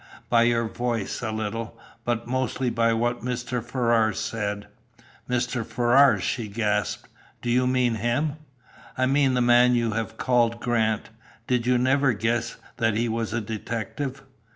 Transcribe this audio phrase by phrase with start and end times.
[0.31, 3.63] "By your voice, a little, but mostly by what Mr.
[3.63, 4.65] Ferrars said."
[5.29, 5.63] "Mr.
[5.63, 7.07] Ferrars!" she gasped.
[7.43, 8.37] "Do you mean him?"
[8.97, 11.11] "I mean the man you have called Grant.
[11.45, 14.23] Did you never guess that he was a detective?"